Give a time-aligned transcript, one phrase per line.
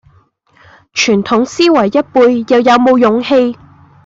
[0.95, 3.55] 傳統思維一輩又有冇勇氣